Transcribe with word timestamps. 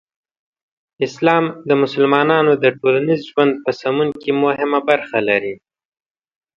اسلام 1.07 1.43
د 1.69 1.71
مسلمانانو 1.83 2.51
د 2.63 2.65
ټولنیز 2.79 3.21
ژوند 3.29 3.53
په 3.63 3.71
سمون 3.81 4.09
کې 4.21 4.31
مهمه 4.43 4.79
برخه 4.89 5.19
لري. 5.29 5.55